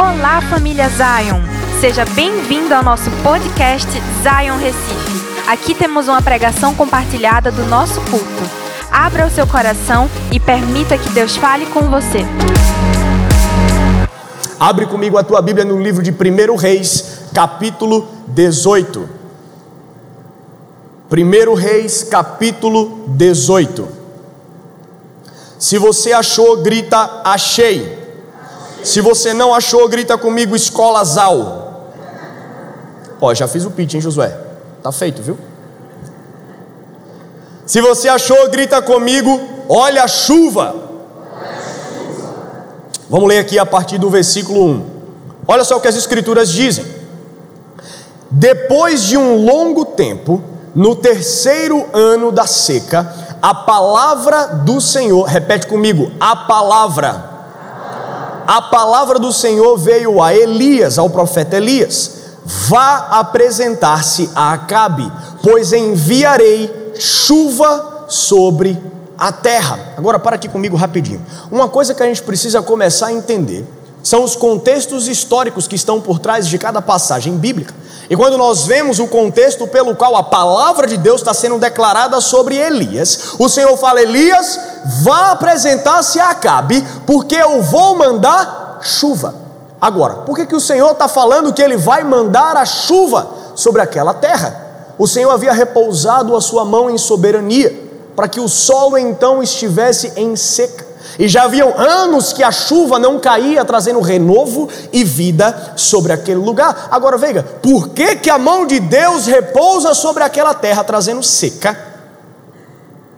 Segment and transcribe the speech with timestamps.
[0.00, 1.42] Olá, família Zion!
[1.78, 3.86] Seja bem-vindo ao nosso podcast
[4.22, 5.46] Zion Recife.
[5.46, 8.50] Aqui temos uma pregação compartilhada do nosso culto.
[8.90, 12.20] Abra o seu coração e permita que Deus fale com você.
[14.58, 19.06] Abre comigo a tua Bíblia no livro de 1 Reis, capítulo 18.
[21.12, 23.86] 1 Reis, capítulo 18.
[25.58, 27.99] Se você achou, grita achei.
[28.82, 31.92] Se você não achou, grita comigo escola Zal.
[33.20, 34.36] Ó, já fiz o pitch, hein, Josué?
[34.82, 35.38] Tá feito, viu?
[37.66, 40.74] Se você achou, grita comigo, olha a chuva.
[43.08, 44.86] Vamos ler aqui a partir do versículo 1.
[45.46, 46.84] Olha só o que as escrituras dizem.
[48.30, 50.42] Depois de um longo tempo,
[50.74, 57.29] no terceiro ano da seca, a palavra do Senhor, repete comigo, a palavra
[58.50, 62.14] a palavra do Senhor veio a Elias, ao profeta Elias:
[62.44, 65.08] Vá apresentar-se a Acabe,
[65.40, 68.76] pois enviarei chuva sobre
[69.16, 69.94] a terra.
[69.96, 71.24] Agora para aqui comigo rapidinho.
[71.48, 73.64] Uma coisa que a gente precisa começar a entender
[74.02, 77.72] são os contextos históricos que estão por trás de cada passagem bíblica.
[78.10, 82.20] E quando nós vemos o contexto pelo qual a palavra de Deus está sendo declarada
[82.20, 84.58] sobre Elias, o Senhor fala: Elias,
[85.02, 89.32] vá apresentar-se a Acabe, porque eu vou mandar chuva.
[89.80, 93.80] Agora, por que, que o Senhor está falando que ele vai mandar a chuva sobre
[93.80, 94.94] aquela terra?
[94.98, 100.12] O Senhor havia repousado a sua mão em soberania, para que o solo então estivesse
[100.16, 100.89] em seca.
[101.18, 106.40] E já haviam anos que a chuva não caía, trazendo renovo e vida sobre aquele
[106.40, 106.88] lugar.
[106.90, 111.78] Agora veja, por que, que a mão de Deus repousa sobre aquela terra, trazendo seca,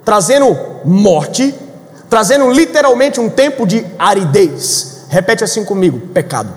[0.05, 1.55] trazendo morte,
[2.09, 5.05] trazendo literalmente um tempo de aridez?
[5.09, 6.53] Repete assim comigo: pecado.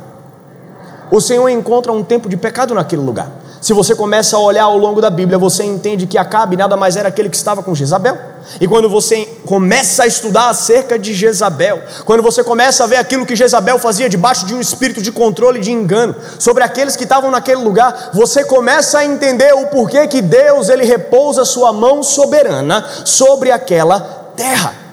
[1.12, 3.30] O Senhor encontra um tempo de pecado naquele lugar.
[3.62, 6.96] Se você começa a olhar ao longo da Bíblia, você entende que Acabe nada mais
[6.96, 8.35] era aquele que estava com Jezabel.
[8.60, 13.26] E quando você começa a estudar acerca de Jezabel, quando você começa a ver aquilo
[13.26, 17.04] que Jezabel fazia debaixo de um espírito de controle e de engano sobre aqueles que
[17.04, 22.04] estavam naquele lugar, você começa a entender o porquê que Deus ele repousa sua mão
[22.04, 24.00] soberana sobre aquela
[24.36, 24.85] terra.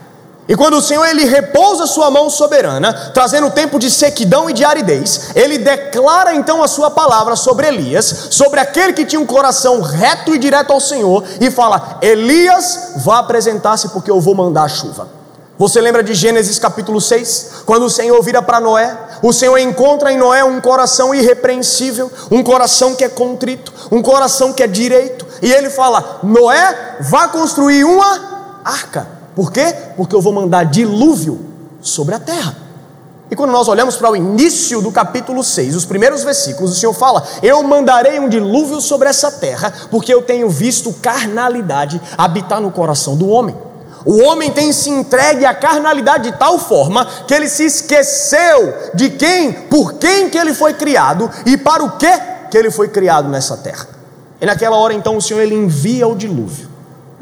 [0.48, 4.52] E quando o Senhor ele repousa sua mão soberana, trazendo o tempo de sequidão e
[4.52, 9.26] de aridez, ele declara então a sua palavra sobre Elias, sobre aquele que tinha um
[9.26, 14.64] coração reto e direto ao Senhor, e fala: Elias, vá apresentar-se porque eu vou mandar
[14.64, 15.08] a chuva.
[15.56, 17.62] Você lembra de Gênesis capítulo 6?
[17.64, 22.42] Quando o Senhor vira para Noé, o Senhor encontra em Noé um coração irrepreensível, um
[22.42, 27.84] coração que é contrito, um coração que é direito, e ele fala: Noé, vá construir
[27.84, 29.06] uma arca.
[29.34, 29.74] Por quê?
[29.96, 31.40] Porque eu vou mandar dilúvio
[31.80, 32.56] sobre a terra.
[33.30, 36.92] E quando nós olhamos para o início do capítulo 6, os primeiros versículos, o Senhor
[36.92, 42.70] fala: Eu mandarei um dilúvio sobre essa terra, porque eu tenho visto carnalidade habitar no
[42.70, 43.56] coração do homem.
[44.04, 49.10] O homem tem se entregue à carnalidade de tal forma que ele se esqueceu de
[49.10, 52.12] quem, por quem que ele foi criado e para o que
[52.50, 53.86] que ele foi criado nessa terra.
[54.40, 56.71] E naquela hora então o Senhor ele envia o dilúvio.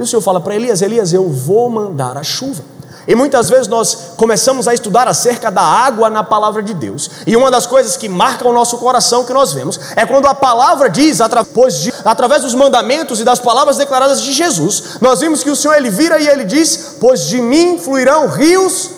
[0.00, 2.65] E o Senhor fala para Elias: Elias, eu vou mandar a chuva.
[3.06, 7.11] E muitas vezes nós começamos a estudar acerca da água na palavra de Deus.
[7.27, 10.34] E uma das coisas que marca o nosso coração que nós vemos é quando a
[10.34, 15.56] palavra diz, através, dos mandamentos e das palavras declaradas de Jesus, nós vimos que o
[15.56, 18.91] Senhor ele vira e ele diz: Pois de mim fluirão rios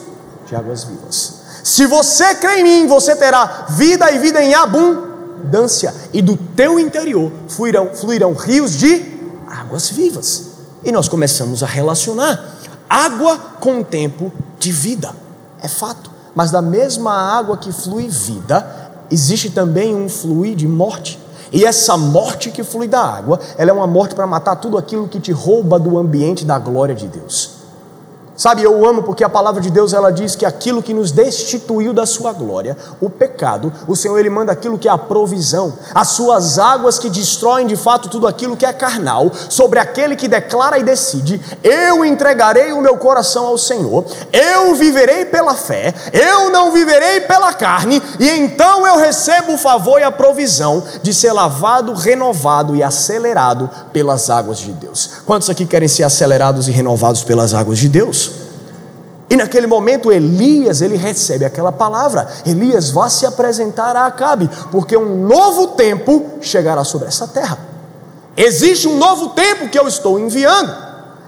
[0.46, 1.42] de águas vivas.
[1.64, 6.78] Se você crê em mim, você terá vida e vida em abundância, e do teu
[6.78, 10.51] interior fluirão, fluirão rios de águas vivas.
[10.84, 12.56] E nós começamos a relacionar
[12.88, 15.14] água com o tempo de vida.
[15.62, 16.10] É fato.
[16.34, 18.66] Mas da mesma água que flui vida,
[19.10, 21.18] existe também um fluir de morte.
[21.52, 25.06] E essa morte que flui da água, ela é uma morte para matar tudo aquilo
[25.06, 27.51] que te rouba do ambiente da glória de Deus.
[28.34, 31.92] Sabe, eu amo porque a palavra de Deus ela diz que aquilo que nos destituiu
[31.92, 36.08] da sua glória, o pecado, o Senhor ele manda aquilo que é a provisão, as
[36.08, 40.78] suas águas que destroem de fato tudo aquilo que é carnal, sobre aquele que declara
[40.78, 46.72] e decide: eu entregarei o meu coração ao Senhor, eu viverei pela fé, eu não
[46.72, 51.92] viverei pela carne, e então eu recebo o favor e a provisão de ser lavado,
[51.92, 55.10] renovado e acelerado pelas águas de Deus.
[55.26, 58.31] Quantos aqui querem ser acelerados e renovados pelas águas de Deus?
[59.32, 64.94] E naquele momento Elias, ele recebe aquela palavra: Elias vá se apresentar a Acabe, porque
[64.94, 67.58] um novo tempo chegará sobre essa terra.
[68.36, 70.76] Existe um novo tempo que eu estou enviando.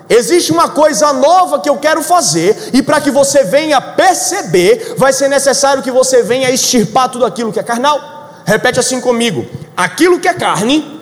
[0.06, 5.10] Existe uma coisa nova que eu quero fazer, e para que você venha perceber, vai
[5.10, 7.98] ser necessário que você venha extirpar tudo aquilo que é carnal.
[8.44, 11.00] Repete assim comigo: aquilo que é carne,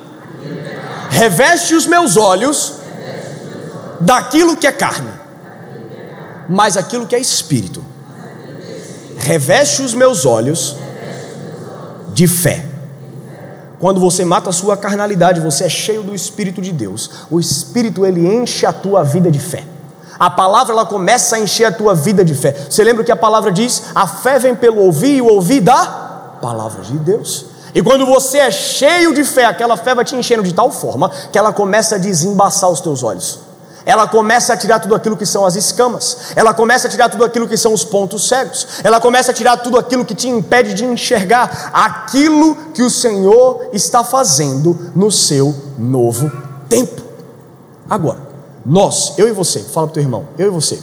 [1.11, 2.75] reveste os meus olhos
[3.99, 5.11] daquilo que é carne,
[6.53, 7.83] mas aquilo que é espírito,
[9.17, 10.77] reveste os meus olhos
[12.13, 12.67] de fé.
[13.81, 17.11] Quando você mata a sua carnalidade, você é cheio do Espírito de Deus.
[17.31, 19.65] O Espírito ele enche a tua vida de fé.
[20.19, 22.55] A palavra ela começa a encher a tua vida de fé.
[22.69, 25.87] Você lembra que a palavra diz: a fé vem pelo ouvir e o ouvir da
[26.41, 27.47] palavra de Deus.
[27.75, 31.11] E quando você é cheio de fé, aquela fé vai te enchendo de tal forma
[31.33, 33.52] que ela começa a desembaçar os teus olhos.
[33.85, 37.25] Ela começa a tirar tudo aquilo que são as escamas, ela começa a tirar tudo
[37.25, 40.75] aquilo que são os pontos cegos, ela começa a tirar tudo aquilo que te impede
[40.75, 46.31] de enxergar aquilo que o Senhor está fazendo no seu novo
[46.69, 47.03] tempo.
[47.91, 48.21] Agora,
[48.65, 50.81] nós, eu e você, fala para o teu irmão, eu e você,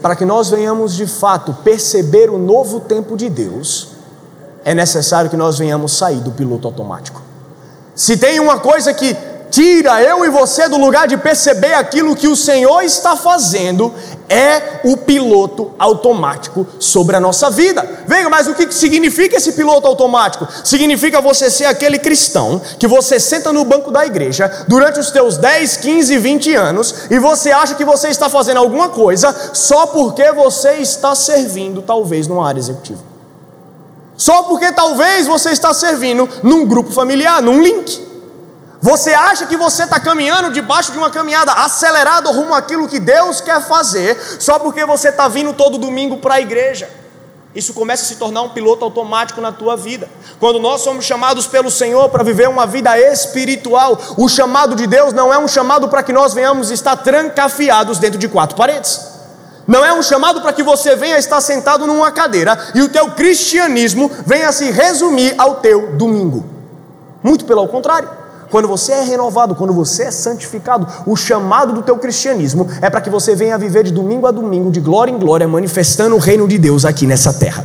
[0.00, 3.88] para que nós venhamos de fato perceber o novo tempo de Deus,
[4.64, 7.22] é necessário que nós venhamos sair do piloto automático.
[7.94, 9.16] Se tem uma coisa que
[9.50, 13.92] tira eu e você do lugar de perceber aquilo que o Senhor está fazendo,
[14.28, 17.84] é o piloto automático sobre a nossa vida.
[18.06, 20.46] Veja, mas o que significa esse piloto automático?
[20.64, 25.36] Significa você ser aquele cristão que você senta no banco da igreja durante os teus
[25.36, 30.32] 10, 15, 20 anos e você acha que você está fazendo alguma coisa só porque
[30.32, 33.16] você está servindo, talvez, numa área executiva.
[34.16, 38.05] Só porque talvez você está servindo num grupo familiar, num link.
[38.80, 43.40] Você acha que você está caminhando debaixo de uma caminhada acelerada rumo àquilo que Deus
[43.40, 46.88] quer fazer, só porque você está vindo todo domingo para a igreja.
[47.54, 50.10] Isso começa a se tornar um piloto automático na tua vida.
[50.38, 55.14] Quando nós somos chamados pelo Senhor para viver uma vida espiritual, o chamado de Deus
[55.14, 59.00] não é um chamado para que nós venhamos estar trancafiados dentro de quatro paredes.
[59.66, 63.12] Não é um chamado para que você venha estar sentado numa cadeira e o teu
[63.12, 66.44] cristianismo venha se resumir ao teu domingo.
[67.22, 68.25] Muito pelo contrário.
[68.50, 73.00] Quando você é renovado, quando você é santificado, o chamado do teu cristianismo é para
[73.00, 76.46] que você venha viver de domingo a domingo, de glória em glória, manifestando o reino
[76.46, 77.64] de Deus aqui nessa terra.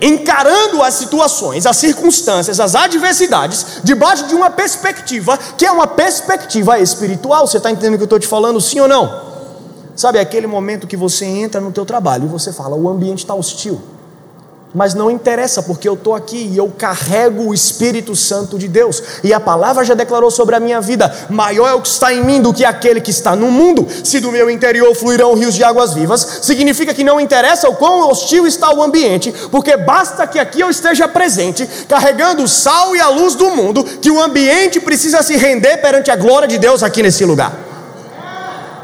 [0.00, 6.78] Encarando as situações, as circunstâncias, as adversidades, debaixo de uma perspectiva que é uma perspectiva
[6.78, 7.46] espiritual.
[7.46, 9.28] Você está entendendo o que eu estou te falando, sim ou não?
[9.94, 13.34] Sabe aquele momento que você entra no teu trabalho e você fala, o ambiente está
[13.34, 13.78] hostil
[14.74, 19.02] mas não interessa, porque eu estou aqui e eu carrego o Espírito Santo de Deus,
[19.22, 22.24] e a palavra já declarou sobre a minha vida: maior é o que está em
[22.24, 23.86] mim do que aquele que está no mundo.
[24.04, 28.08] Se do meu interior fluirão rios de águas vivas, significa que não interessa o quão
[28.08, 33.00] hostil está o ambiente, porque basta que aqui eu esteja presente, carregando o sal e
[33.00, 36.82] a luz do mundo, que o ambiente precisa se render perante a glória de Deus
[36.82, 37.69] aqui nesse lugar.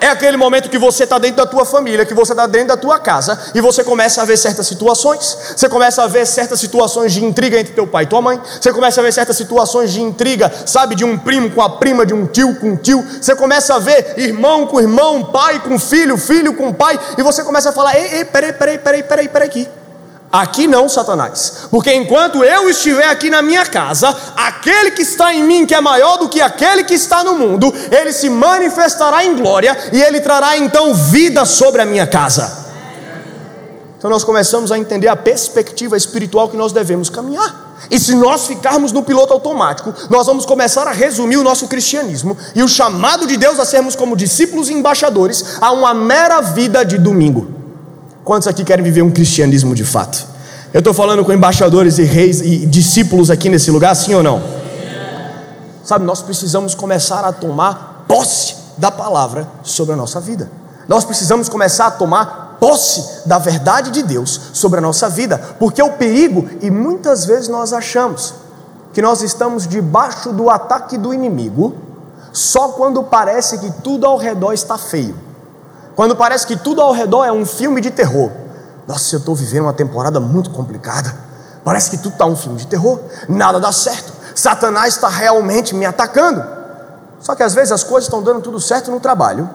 [0.06, 2.76] É aquele momento que você está dentro da tua família, que você está dentro da
[2.76, 5.37] tua casa e você começa a ver certas situações.
[5.56, 8.41] Você começa a ver certas situações de intriga entre teu pai e tua mãe.
[8.61, 12.06] Você começa a ver certas situações de intriga, sabe, de um primo com a prima,
[12.06, 13.05] de um tio com um tio.
[13.20, 16.97] Você começa a ver irmão com irmão, pai com filho, filho com pai.
[17.19, 19.69] E você começa a falar: ei, ei, peraí, peraí, peraí, peraí, peraí aqui.
[20.32, 25.44] Aqui não, Satanás, porque enquanto eu estiver aqui na minha casa, aquele que está em
[25.44, 29.37] mim, que é maior do que aquele que está no mundo, ele se manifestará em
[29.37, 32.67] glória e ele trará então vida sobre a minha casa.
[33.96, 37.64] Então nós começamos a entender a perspectiva espiritual que nós devemos caminhar.
[37.90, 42.37] E se nós ficarmos no piloto automático, nós vamos começar a resumir o nosso cristianismo
[42.54, 46.85] e o chamado de Deus a sermos como discípulos e embaixadores a uma mera vida
[46.85, 47.56] de domingo.
[48.26, 50.26] Quantos aqui querem viver um cristianismo de fato?
[50.75, 54.42] Eu estou falando com embaixadores e reis e discípulos aqui nesse lugar, sim ou não?
[55.85, 60.50] Sabe, nós precisamos começar a tomar posse da palavra sobre a nossa vida.
[60.88, 65.80] Nós precisamos começar a tomar posse da verdade de Deus sobre a nossa vida, porque
[65.80, 68.35] o perigo, e muitas vezes nós achamos
[68.92, 71.76] que nós estamos debaixo do ataque do inimigo,
[72.33, 75.25] só quando parece que tudo ao redor está feio.
[75.97, 78.31] Quando parece que tudo ao redor é um filme de terror.
[78.87, 81.12] Nossa, eu estou vivendo uma temporada muito complicada.
[81.65, 83.00] Parece que tudo está um filme de terror.
[83.29, 84.12] Nada dá certo.
[84.35, 86.45] Satanás está realmente me atacando.
[87.19, 89.49] Só que às vezes as coisas estão dando tudo certo no trabalho.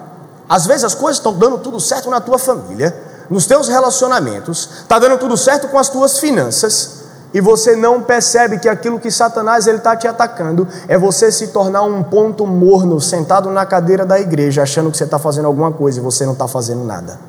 [0.50, 2.94] Às vezes as coisas estão dando tudo certo na tua família,
[3.30, 7.01] nos teus relacionamentos, está dando tudo certo com as tuas finanças
[7.34, 11.48] e você não percebe que aquilo que Satanás ele está te atacando é você se
[11.48, 15.72] tornar um ponto morno sentado na cadeira da igreja achando que você está fazendo alguma
[15.72, 17.20] coisa e você não está fazendo nada.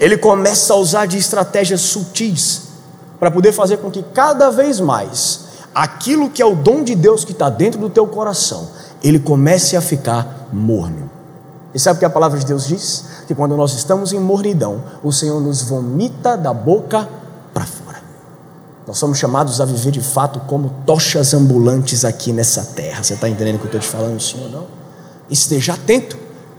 [0.00, 2.62] Ele começa a usar de estratégias sutis
[3.20, 7.24] para poder fazer com que cada vez mais aquilo que é o dom de Deus
[7.24, 8.68] que está dentro do teu coração
[9.02, 11.10] ele comece a ficar morno.
[11.72, 13.04] E sabe o que a palavra de Deus diz?
[13.28, 17.08] Que quando nós estamos em mornidão, o Senhor nos vomita da boca
[17.52, 17.85] para fora.
[18.86, 23.02] Nós somos chamados a viver de fato como tochas ambulantes aqui nessa terra.
[23.02, 24.66] Você está entendendo o que eu estou te falando, sim ou não?
[25.28, 26.16] Esteja atento,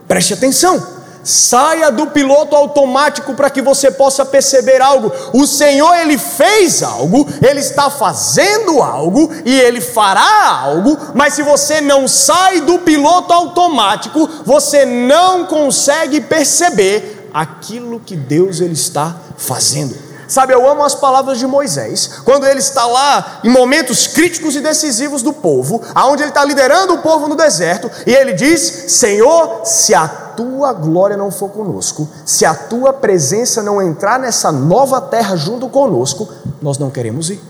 [0.07, 0.97] preste atenção.
[1.23, 5.11] Saia do piloto automático para que você possa perceber algo.
[5.33, 11.43] O Senhor, Ele fez algo, Ele está fazendo algo e Ele fará algo, mas se
[11.43, 19.15] você não sai do piloto automático, você não consegue perceber aquilo que Deus Ele está
[19.37, 20.06] fazendo.
[20.27, 24.61] Sabe, eu amo as palavras de Moisés, quando ele está lá em momentos críticos e
[24.61, 29.61] decisivos do povo, aonde ele está liderando o povo no deserto, e ele diz: Senhor,
[29.63, 34.99] se a tua glória não for conosco, se a tua presença não entrar nessa nova
[34.99, 36.27] terra junto conosco,
[36.61, 37.41] nós não queremos ir.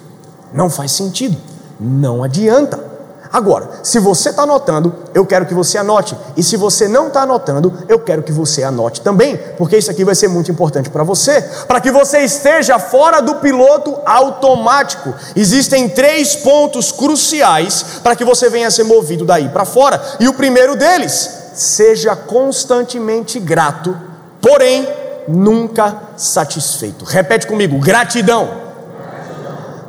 [0.53, 1.37] Não faz sentido,
[1.79, 2.96] não adianta.
[3.31, 6.17] Agora, se você está anotando, eu quero que você anote.
[6.35, 10.03] E se você não está anotando, eu quero que você anote também, porque isso aqui
[10.03, 15.13] vai ser muito importante para você, para que você esteja fora do piloto automático.
[15.35, 20.01] Existem três pontos cruciais para que você venha a ser movido daí para fora.
[20.19, 23.97] E o primeiro deles, seja constantemente grato,
[24.41, 24.87] porém
[25.27, 27.03] nunca satisfeito.
[27.03, 28.66] Repete comigo: gratidão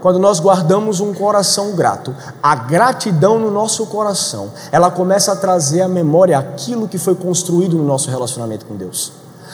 [0.00, 5.82] quando nós guardamos um coração grato, a gratidão no nosso coração, ela começa a trazer
[5.82, 9.12] à memória aquilo que foi construído no nosso relacionamento com Deus.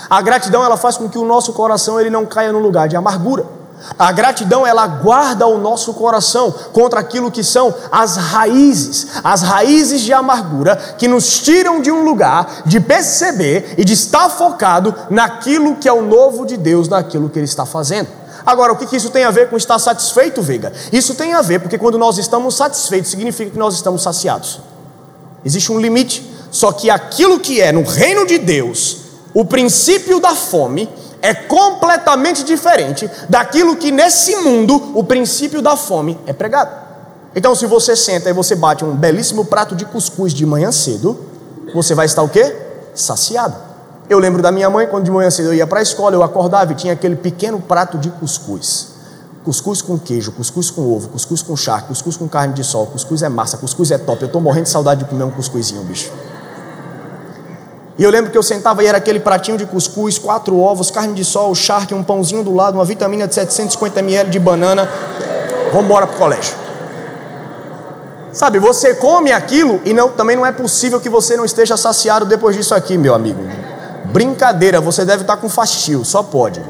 [0.08, 2.96] A gratidão ela faz com que o nosso coração ele não caia no lugar de
[2.96, 3.44] amargura.
[3.98, 10.00] A gratidão ela guarda o nosso coração contra aquilo que são as raízes, as raízes
[10.00, 15.76] de amargura que nos tiram de um lugar de perceber e de estar focado naquilo
[15.76, 18.08] que é o novo de Deus, naquilo que ele está fazendo.
[18.46, 20.72] Agora, o que isso tem a ver com estar satisfeito, Veiga?
[20.92, 24.60] Isso tem a ver porque quando nós estamos satisfeitos, significa que nós estamos saciados.
[25.44, 26.30] Existe um limite.
[26.50, 28.98] Só que aquilo que é no reino de Deus,
[29.32, 30.88] o princípio da fome,
[31.20, 36.84] é completamente diferente daquilo que nesse mundo o princípio da fome é pregado.
[37.34, 41.18] Então, se você senta e você bate um belíssimo prato de cuscuz de manhã cedo,
[41.74, 42.54] você vai estar o quê?
[42.94, 43.56] Saciado.
[44.08, 46.23] Eu lembro da minha mãe, quando de manhã cedo eu ia para a escola, eu
[46.23, 48.88] acordava e tinha aquele pequeno prato de cuscuz.
[49.44, 53.23] Cuscuz com queijo, cuscuz com ovo, cuscuz com charque, cuscuz com carne de sol, cuscuz
[53.23, 54.23] é massa, cuscuz é top.
[54.23, 56.11] Eu estou morrendo de saudade de comer um cuscuzinho, bicho.
[57.96, 61.14] E eu lembro que eu sentava e era aquele pratinho de cuscuz, quatro ovos, carne
[61.14, 64.88] de sol, charque, um pãozinho do lado, uma vitamina de 750 ml de banana.
[65.70, 66.54] Vamos embora para o colégio.
[68.32, 72.26] Sabe, você come aquilo e não, também não é possível que você não esteja saciado
[72.26, 73.40] depois disso aqui, meu amigo.
[74.14, 76.62] Brincadeira, você deve estar com fastio, só pode.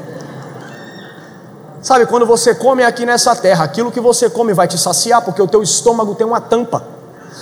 [1.79, 5.39] Sabe, quando você come aqui nessa terra, aquilo que você come vai te saciar, porque
[5.39, 6.83] o teu estômago tem uma tampa.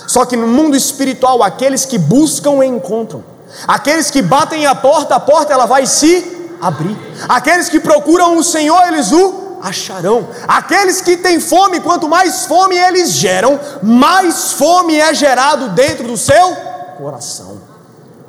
[0.06, 3.24] Só que no mundo espiritual, aqueles que buscam encontram.
[3.66, 6.98] Aqueles que batem a porta, a porta ela vai se abrir.
[7.30, 10.28] Aqueles que procuram o Senhor, eles o acharão.
[10.46, 16.18] Aqueles que têm fome, quanto mais fome eles geram, mais fome é gerado dentro do
[16.18, 16.58] seu
[16.98, 17.53] coração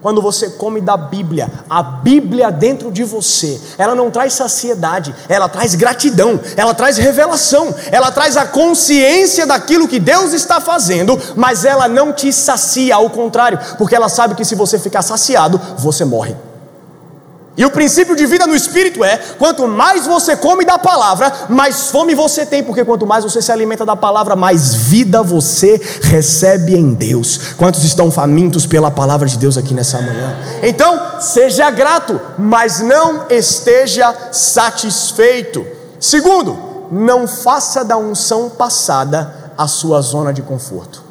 [0.05, 5.49] quando você come da Bíblia, a Bíblia dentro de você, ela não traz saciedade, ela
[5.49, 11.65] traz gratidão, ela traz revelação, ela traz a consciência daquilo que Deus está fazendo, mas
[11.65, 16.05] ela não te sacia, ao contrário, porque ela sabe que se você ficar saciado, você
[16.05, 16.37] morre.
[17.57, 21.91] E o princípio de vida no espírito é: quanto mais você come da palavra, mais
[21.91, 26.75] fome você tem, porque quanto mais você se alimenta da palavra, mais vida você recebe
[26.75, 27.55] em Deus.
[27.57, 30.37] Quantos estão famintos pela palavra de Deus aqui nessa manhã?
[30.63, 35.65] Então, seja grato, mas não esteja satisfeito.
[36.01, 36.59] Segundo,
[36.91, 41.05] não faça da unção passada a sua zona de conforto.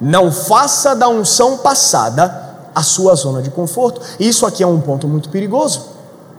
[0.00, 2.45] Não faça da unção passada
[2.76, 4.02] a sua zona de conforto.
[4.20, 5.86] E isso aqui é um ponto muito perigoso.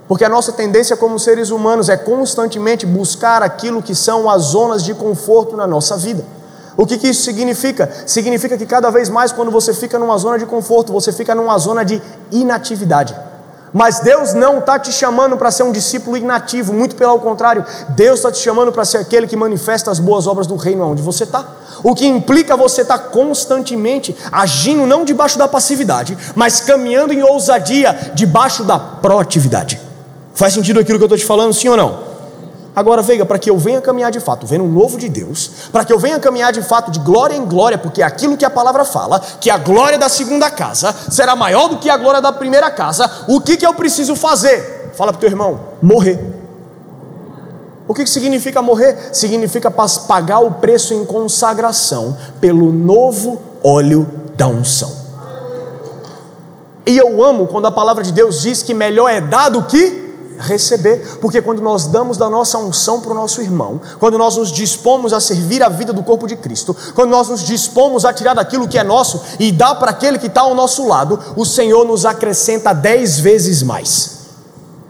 [0.06, 4.84] Porque a nossa tendência como seres humanos é constantemente buscar aquilo que são as zonas
[4.84, 6.24] de conforto na nossa vida.
[6.76, 7.90] O que, que isso significa?
[8.06, 11.58] Significa que cada vez mais, quando você fica numa zona de conforto, você fica numa
[11.58, 13.16] zona de inatividade.
[13.72, 18.20] Mas Deus não está te chamando para ser um discípulo inativo, muito pelo contrário, Deus
[18.20, 21.24] está te chamando para ser aquele que manifesta as boas obras do reino onde você
[21.24, 21.44] está.
[21.82, 27.22] O que implica você estar tá constantemente agindo não debaixo da passividade, mas caminhando em
[27.22, 29.80] ousadia debaixo da proatividade.
[30.34, 32.07] Faz sentido aquilo que eu estou te falando, sim ou não?
[32.78, 35.84] Agora, veja, para que eu venha caminhar de fato, vendo o novo de Deus, para
[35.84, 38.50] que eu venha caminhar de fato de glória em glória, porque é aquilo que a
[38.50, 42.30] palavra fala, que a glória da segunda casa será maior do que a glória da
[42.30, 44.92] primeira casa, o que, que eu preciso fazer?
[44.94, 46.20] Fala para o teu irmão: morrer.
[47.88, 49.10] O que, que significa morrer?
[49.12, 54.92] Significa pagar o preço em consagração pelo novo óleo da unção.
[56.86, 60.07] E eu amo quando a palavra de Deus diz que melhor é dar do que
[60.38, 64.50] receber, porque quando nós damos da nossa unção para o nosso irmão, quando nós nos
[64.50, 68.34] dispomos a servir a vida do corpo de Cristo, quando nós nos dispomos a tirar
[68.34, 71.84] daquilo que é nosso e dar para aquele que está ao nosso lado, o Senhor
[71.84, 74.18] nos acrescenta dez vezes mais.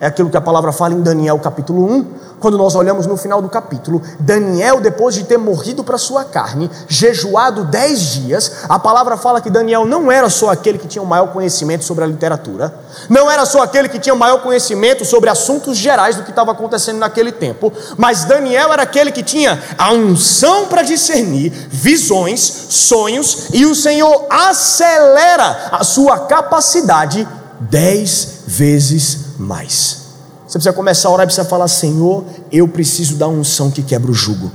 [0.01, 2.07] É aquilo que a palavra fala em Daniel capítulo 1,
[2.41, 6.71] quando nós olhamos no final do capítulo, Daniel, depois de ter morrido para sua carne,
[6.89, 11.07] jejuado dez dias, a palavra fala que Daniel não era só aquele que tinha o
[11.07, 12.75] maior conhecimento sobre a literatura,
[13.09, 16.53] não era só aquele que tinha o maior conhecimento sobre assuntos gerais do que estava
[16.53, 23.49] acontecendo naquele tempo, mas Daniel era aquele que tinha a unção para discernir visões, sonhos,
[23.53, 27.27] e o Senhor acelera a sua capacidade
[27.61, 30.08] dez vezes mais.
[30.49, 34.11] Você precisa começar a orar e precisa falar: Senhor, eu preciso da unção que quebra
[34.11, 34.51] o jugo.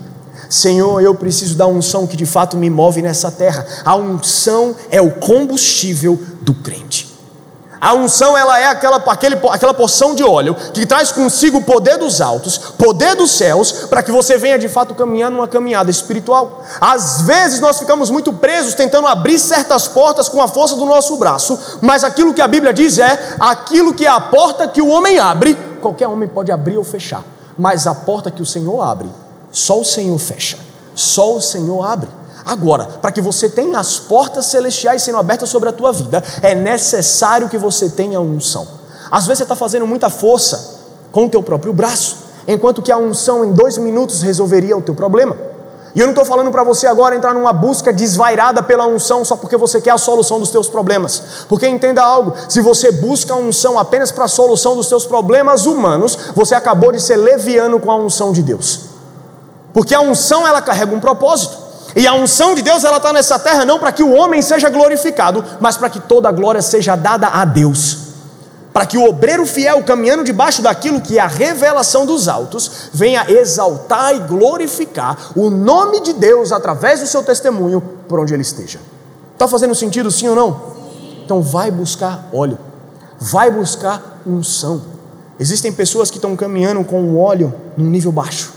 [0.49, 3.65] Senhor, eu preciso da unção que de fato me move nessa terra.
[3.85, 7.13] A unção é o combustível do crente.
[7.79, 11.97] A unção ela é aquela, aquele, aquela porção de óleo que traz consigo o poder
[11.97, 16.63] dos altos, poder dos céus, para que você venha de fato caminhar numa caminhada espiritual.
[16.79, 21.17] Às vezes nós ficamos muito presos tentando abrir certas portas com a força do nosso
[21.17, 24.87] braço, mas aquilo que a Bíblia diz é: aquilo que é a porta que o
[24.87, 27.23] homem abre, qualquer homem pode abrir ou fechar,
[27.57, 29.09] mas a porta que o Senhor abre,
[29.51, 30.57] só o Senhor fecha,
[30.95, 32.09] só o Senhor abre.
[32.45, 36.55] Agora, para que você tenha as portas celestiais sendo abertas sobre a tua vida, é
[36.55, 38.67] necessário que você tenha unção.
[39.11, 42.97] Às vezes você está fazendo muita força com o teu próprio braço, enquanto que a
[42.97, 45.52] unção em dois minutos resolveria o teu problema.
[45.95, 49.35] E eu não estou falando para você agora entrar numa busca desvairada pela unção só
[49.35, 51.45] porque você quer a solução dos teus problemas.
[51.47, 55.65] Porque entenda algo: se você busca a unção apenas para a solução dos teus problemas
[55.65, 58.81] humanos, você acabou de ser leviano com a unção de Deus.
[59.71, 61.61] Porque a unção ela carrega um propósito.
[61.95, 64.67] E a unção de Deus ela está nessa terra não para que o homem seja
[64.69, 68.02] glorificado, mas para que toda a glória seja dada a Deus
[68.73, 73.29] para que o obreiro fiel, caminhando debaixo daquilo que é a revelação dos altos, venha
[73.29, 78.79] exaltar e glorificar o nome de Deus através do seu testemunho por onde ele esteja.
[79.33, 80.73] Está fazendo sentido sim ou não?
[81.23, 82.57] Então vai buscar óleo,
[83.19, 84.81] vai buscar unção.
[85.39, 88.53] Existem pessoas que estão caminhando com o óleo num nível baixo,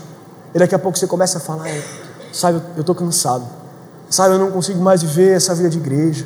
[0.53, 1.67] e daqui a pouco você começa a falar:
[2.33, 3.45] sabe, eu estou cansado,
[4.09, 6.25] sabe, eu não consigo mais viver essa vida de igreja.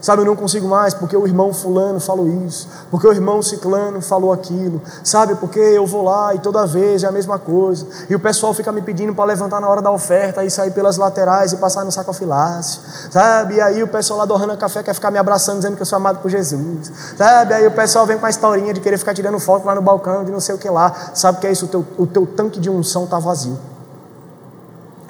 [0.00, 4.00] Sabe, eu não consigo mais porque o irmão fulano falou isso, porque o irmão ciclano
[4.00, 8.14] falou aquilo, sabe, porque eu vou lá e toda vez é a mesma coisa, e
[8.14, 11.52] o pessoal fica me pedindo para levantar na hora da oferta e sair pelas laterais
[11.52, 15.10] e passar no sacofilácio, sabe, e aí o pessoal lá do Rana Café quer ficar
[15.10, 18.24] me abraçando dizendo que eu sou amado por Jesus, sabe, aí o pessoal vem com
[18.24, 20.70] a historinha de querer ficar tirando foto lá no balcão de não sei o que
[20.70, 21.66] lá, sabe que é isso?
[21.66, 23.69] O teu, o teu tanque de unção está vazio.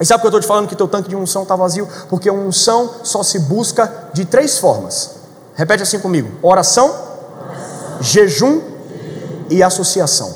[0.01, 1.87] E sabe por que eu estou te falando que teu tanque de unção está vazio?
[2.09, 5.11] Porque unção só se busca de três formas.
[5.55, 8.01] Repete assim comigo: oração, oração.
[8.01, 8.63] Jejum, jejum
[9.51, 10.35] e associação.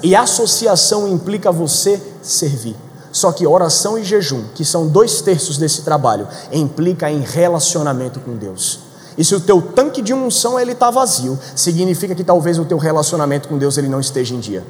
[0.00, 2.76] E associação implica você servir.
[3.10, 8.36] Só que oração e jejum, que são dois terços desse trabalho, implica em relacionamento com
[8.36, 8.80] Deus.
[9.16, 12.76] E se o teu tanque de unção ele está vazio, significa que talvez o teu
[12.76, 14.64] relacionamento com Deus ele não esteja em dia.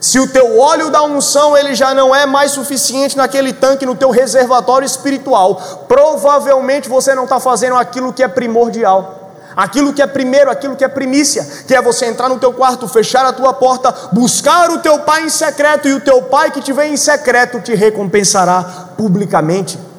[0.00, 3.94] Se o teu óleo da unção ele já não é mais suficiente naquele tanque, no
[3.94, 9.18] teu reservatório espiritual, provavelmente você não está fazendo aquilo que é primordial.
[9.54, 12.88] Aquilo que é primeiro, aquilo que é primícia, que é você entrar no teu quarto,
[12.88, 16.62] fechar a tua porta, buscar o teu pai em secreto, e o teu pai que
[16.62, 18.62] te vem em secreto te recompensará
[18.96, 19.89] publicamente.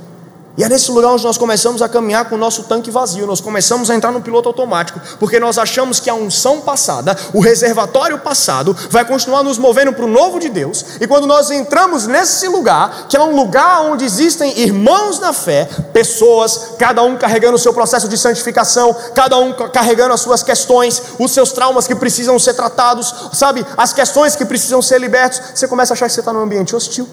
[0.57, 3.39] E é nesse lugar onde nós começamos a caminhar com o nosso tanque vazio, nós
[3.39, 8.19] começamos a entrar no piloto automático, porque nós achamos que a unção passada, o reservatório
[8.19, 12.49] passado, vai continuar nos movendo para o novo de Deus, e quando nós entramos nesse
[12.49, 17.59] lugar, que é um lugar onde existem irmãos na fé, pessoas, cada um carregando o
[17.59, 22.37] seu processo de santificação, cada um carregando as suas questões, os seus traumas que precisam
[22.37, 26.19] ser tratados, sabe, as questões que precisam ser libertos, você começa a achar que você
[26.19, 27.07] está num ambiente hostil.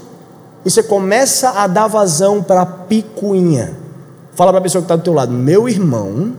[0.68, 3.74] E você começa a dar vazão para a picuinha.
[4.35, 6.35] Fala para a pessoa que está do teu lado, meu irmão,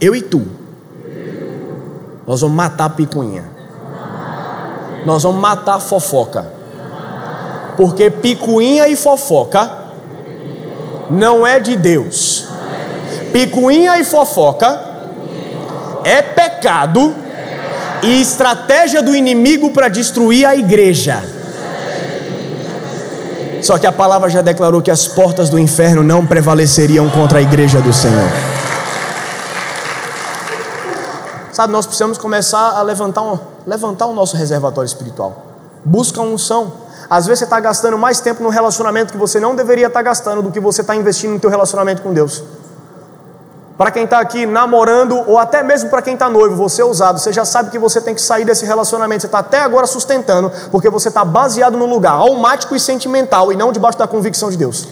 [0.00, 0.44] eu e tu,
[2.26, 3.44] nós vamos matar a picuinha.
[5.04, 6.50] Nós vamos matar a fofoca.
[7.76, 9.70] Porque picuinha e fofoca
[11.08, 12.48] não é de Deus.
[13.32, 14.80] Picuinha e fofoca
[16.02, 17.14] é pecado
[18.02, 21.35] e estratégia do inimigo para destruir a igreja.
[23.62, 27.42] Só que a palavra já declarou que as portas do inferno não prevaleceriam contra a
[27.42, 28.28] igreja do Senhor.
[31.52, 35.46] Sabe, nós precisamos começar a levantar, um, levantar o nosso reservatório espiritual.
[35.84, 36.70] Busca unção.
[37.08, 40.02] Às vezes você está gastando mais tempo no relacionamento que você não deveria estar tá
[40.02, 42.42] gastando do que você está investindo no teu relacionamento com Deus.
[43.76, 47.18] Para quem está aqui namorando, ou até mesmo para quem está noivo, você é ousado,
[47.18, 50.50] você já sabe que você tem que sair desse relacionamento, você está até agora sustentando,
[50.70, 54.56] porque você está baseado num lugar almático e sentimental e não debaixo da convicção de
[54.56, 54.88] Deus.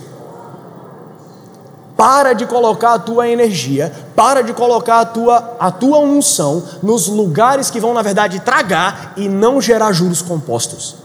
[1.96, 7.06] Para de colocar a tua energia, para de colocar a tua, a tua unção nos
[7.06, 10.96] lugares que vão, na verdade, tragar e não gerar juros compostos.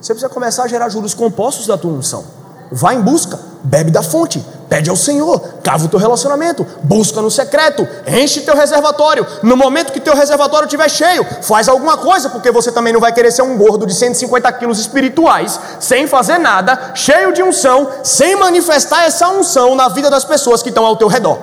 [0.00, 2.24] Você precisa começar a gerar juros compostos da tua unção.
[2.72, 7.30] Vai em busca, bebe da fonte, pede ao Senhor, cava o teu relacionamento, busca no
[7.30, 9.24] secreto, enche teu reservatório.
[9.40, 13.12] No momento que teu reservatório estiver cheio, faz alguma coisa, porque você também não vai
[13.12, 18.34] querer ser um gordo de 150 quilos espirituais, sem fazer nada, cheio de unção, sem
[18.34, 21.38] manifestar essa unção na vida das pessoas que estão ao teu redor.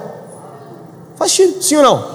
[1.16, 2.06] Faz sentido, sim ou não?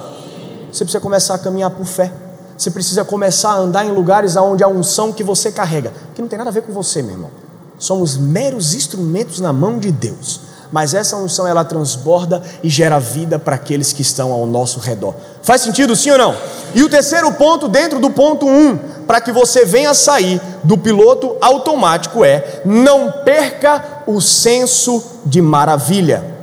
[0.71, 2.11] Você precisa começar a caminhar por fé.
[2.55, 6.29] Você precisa começar a andar em lugares onde a unção que você carrega, que não
[6.29, 7.47] tem nada a ver com você, meu irmão
[7.79, 10.41] somos meros instrumentos na mão de Deus.
[10.71, 15.13] Mas essa unção ela transborda e gera vida para aqueles que estão ao nosso redor.
[15.41, 16.35] Faz sentido, sim ou não?
[16.75, 18.77] E o terceiro ponto, dentro do ponto 1, um,
[19.07, 26.35] para que você venha sair do piloto automático, é não perca o senso de maravilha.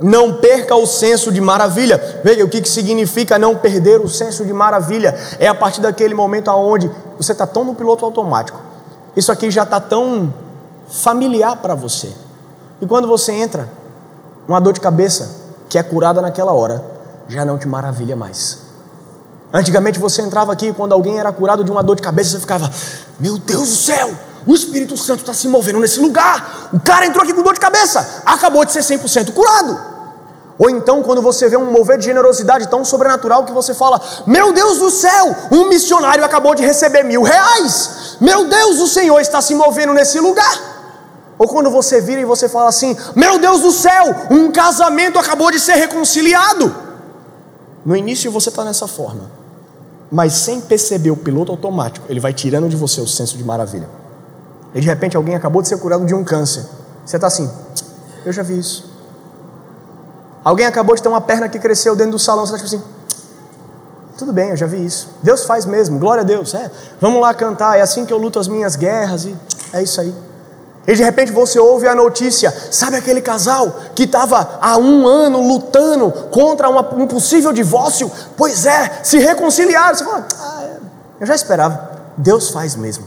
[0.00, 2.20] Não perca o senso de maravilha.
[2.22, 5.14] Veja o que, que significa não perder o senso de maravilha.
[5.38, 8.68] É a partir daquele momento onde você está tão no piloto automático
[9.18, 10.32] isso aqui já está tão
[10.88, 12.12] familiar para você.
[12.80, 13.68] E quando você entra,
[14.46, 15.30] uma dor de cabeça
[15.68, 16.82] que é curada naquela hora,
[17.28, 18.58] já não te maravilha mais.
[19.52, 22.70] Antigamente você entrava aqui quando alguém era curado de uma dor de cabeça, você ficava:
[23.18, 24.10] Meu Deus do céu,
[24.46, 26.68] o Espírito Santo está se movendo nesse lugar.
[26.72, 29.78] O cara entrou aqui com dor de cabeça, acabou de ser 100% curado.
[30.58, 34.52] Ou então, quando você vê um mover de generosidade tão sobrenatural que você fala: Meu
[34.52, 38.16] Deus do céu, um missionário acabou de receber mil reais.
[38.20, 40.77] Meu Deus, o Senhor está se movendo nesse lugar.
[41.38, 45.50] Ou quando você vira e você fala assim: Meu Deus do céu, um casamento acabou
[45.50, 46.74] de ser reconciliado.
[47.84, 49.30] No início você está nessa forma,
[50.10, 53.88] mas sem perceber o piloto automático, ele vai tirando de você o senso de maravilha.
[54.74, 56.66] E de repente alguém acabou de ser curado de um câncer.
[57.04, 57.48] Você está assim:
[58.24, 58.88] Eu já vi isso.
[60.44, 62.98] Alguém acabou de ter uma perna que cresceu dentro do salão, você está tipo assim,
[64.16, 65.08] tudo bem, eu já vi isso.
[65.22, 66.54] Deus faz mesmo, glória a Deus.
[66.54, 66.70] É,
[67.00, 69.36] vamos lá cantar, é assim que eu luto as minhas guerras e
[69.72, 70.14] é isso aí.
[70.88, 75.46] E de repente você ouve a notícia, sabe aquele casal que estava há um ano
[75.46, 78.10] lutando contra uma, um possível divórcio?
[78.34, 79.94] Pois é, se reconciliaram.
[79.94, 80.76] Você fala, ah, é,
[81.20, 81.90] eu já esperava.
[82.16, 83.04] Deus faz mesmo.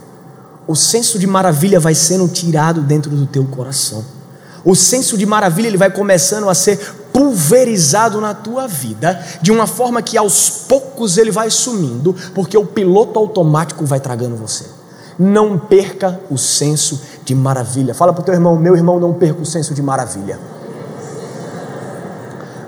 [0.68, 4.06] O senso de maravilha vai sendo tirado dentro do teu coração.
[4.64, 6.78] O senso de maravilha ele vai começando a ser
[7.12, 12.64] pulverizado na tua vida, de uma forma que aos poucos ele vai sumindo, porque o
[12.64, 14.81] piloto automático vai tragando você.
[15.18, 17.94] Não perca o senso de maravilha.
[17.94, 20.40] Fala para o teu irmão, meu irmão, não perca o senso de maravilha.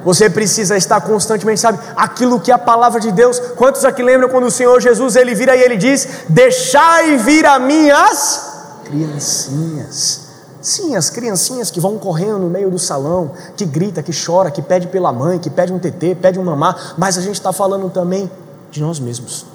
[0.03, 3.39] Você precisa estar constantemente, sabe, aquilo que é a palavra de Deus.
[3.55, 7.57] Quantos aqui lembram quando o Senhor Jesus ele vira e ele diz: Deixai vir a
[7.57, 8.53] minhas
[8.83, 10.21] criancinhas.
[10.61, 14.61] Sim, as criancinhas que vão correndo no meio do salão, que grita, que chora, que
[14.61, 17.89] pede pela mãe, que pede um tetê, pede um mamá, mas a gente está falando
[17.89, 18.31] também
[18.71, 19.45] de nós mesmos.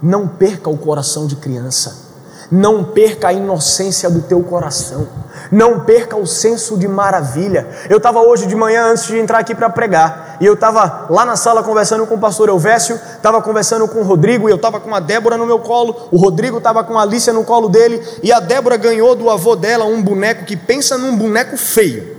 [0.00, 2.03] Não perca o coração de criança.
[2.50, 5.06] Não perca a inocência do teu coração.
[5.50, 7.66] Não perca o senso de maravilha.
[7.88, 11.24] Eu estava hoje de manhã, antes de entrar aqui para pregar, e eu estava lá
[11.24, 14.80] na sala conversando com o pastor Elvésio, estava conversando com o Rodrigo, e eu estava
[14.80, 18.02] com a Débora no meu colo, o Rodrigo estava com a Alicia no colo dele,
[18.22, 22.16] e a Débora ganhou do avô dela um boneco que pensa num boneco feio.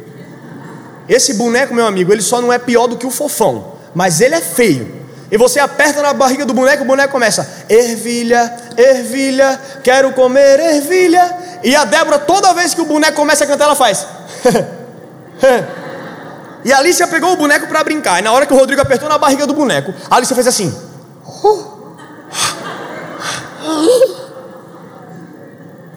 [1.08, 4.36] Esse boneco, meu amigo, ele só não é pior do que o fofão, mas ele
[4.36, 5.05] é feio.
[5.36, 11.60] E você aperta na barriga do boneco, o boneco começa: ervilha, ervilha, quero comer ervilha.
[11.62, 14.08] E a Débora, toda vez que o boneco começa a cantar, ela faz.
[16.64, 18.20] e a Alicia pegou o boneco para brincar.
[18.20, 20.74] E na hora que o Rodrigo apertou na barriga do boneco, a Alicia fez assim.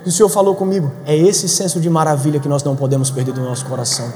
[0.04, 3.30] E o Senhor falou comigo: é esse senso de maravilha que nós não podemos perder
[3.30, 4.12] do nosso coração.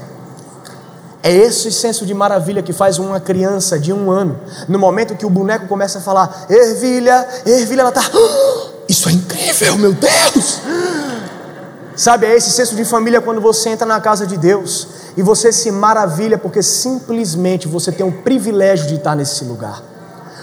[1.23, 5.25] É esse senso de maravilha que faz uma criança de um ano, no momento que
[5.25, 10.59] o boneco começa a falar, ervilha, ervilha, ela está, ah, isso é incrível, meu Deus!
[11.95, 15.53] Sabe, é esse senso de família quando você entra na casa de Deus e você
[15.53, 19.92] se maravilha porque simplesmente você tem o privilégio de estar nesse lugar.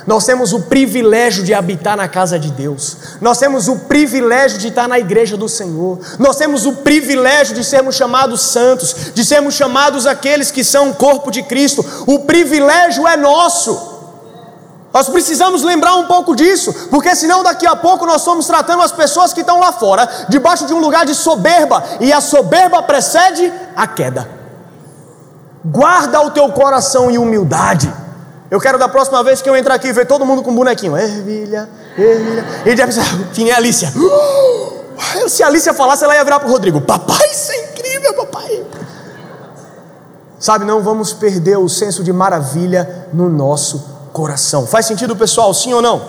[0.06, 2.96] Nós temos o privilégio de habitar na casa de Deus.
[3.20, 5.98] Nós temos o privilégio de estar na igreja do Senhor.
[6.18, 10.94] Nós temos o privilégio de sermos chamados santos, de sermos chamados aqueles que são o
[10.94, 11.84] corpo de Cristo.
[12.06, 13.90] O privilégio é nosso.
[14.92, 18.90] Nós precisamos lembrar um pouco disso, porque senão daqui a pouco nós estamos tratando as
[18.90, 23.52] pessoas que estão lá fora, debaixo de um lugar de soberba, e a soberba precede
[23.76, 24.28] a queda.
[25.64, 27.92] Guarda o teu coração em humildade.
[28.50, 30.96] Eu quero da próxima vez que eu entrar aqui ver todo mundo com bonequinho.
[30.96, 32.44] Ervilha, ervilha.
[32.66, 33.92] E já pensar, quem é Alicia?
[35.28, 38.64] Se a Alicia falasse, ela ia virar para o Rodrigo: Papai, isso é incrível, papai.
[40.38, 44.66] Sabe, não vamos perder o senso de maravilha no nosso coração.
[44.66, 45.52] Faz sentido, pessoal?
[45.54, 46.02] Sim ou não?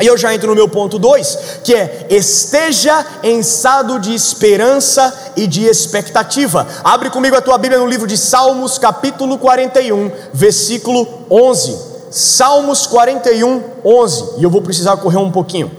[0.00, 5.32] E eu já entro no meu ponto 2, que é esteja em estado de esperança
[5.36, 6.66] e de expectativa.
[6.84, 11.76] Abre comigo a tua Bíblia no livro de Salmos, capítulo 41, versículo 11.
[12.10, 14.24] Salmos 41, 11.
[14.38, 15.70] E eu vou precisar correr um pouquinho.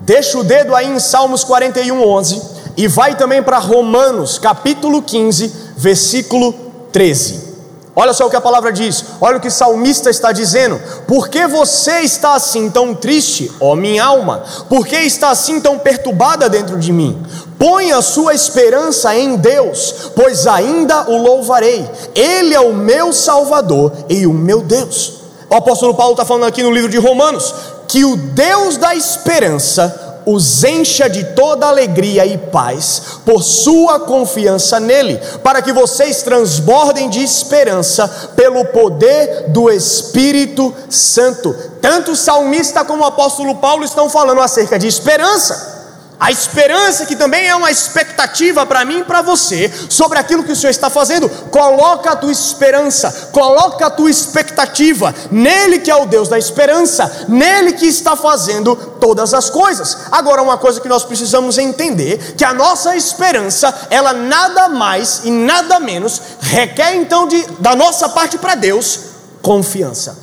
[0.00, 2.42] Deixa o dedo aí em Salmos 41, 11.
[2.76, 6.54] E vai também para Romanos, capítulo 15, versículo
[6.90, 7.51] 13.
[7.94, 10.80] Olha só o que a palavra diz, olha o que o salmista está dizendo.
[11.06, 14.42] Por que você está assim tão triste, ó minha alma?
[14.68, 17.22] Por que está assim tão perturbada dentro de mim?
[17.58, 21.88] Põe a sua esperança em Deus, pois ainda o louvarei.
[22.14, 25.20] Ele é o meu Salvador e o meu Deus.
[25.50, 27.54] O apóstolo Paulo está falando aqui no livro de Romanos
[27.86, 34.78] que o Deus da esperança os encha de toda alegria e paz por sua confiança
[34.78, 41.54] nele, para que vocês transbordem de esperança pelo poder do Espírito Santo.
[41.80, 45.81] Tanto o salmista como o apóstolo Paulo estão falando acerca de esperança.
[46.22, 50.52] A esperança que também é uma expectativa para mim e para você sobre aquilo que
[50.52, 51.28] o Senhor está fazendo.
[51.28, 57.26] Coloca a tua esperança, coloca a tua expectativa nele que é o Deus da esperança,
[57.26, 59.98] nele que está fazendo todas as coisas.
[60.12, 65.30] Agora uma coisa que nós precisamos entender, que a nossa esperança, ela nada mais e
[65.32, 69.00] nada menos requer então de, da nossa parte para Deus
[69.42, 70.16] confiança.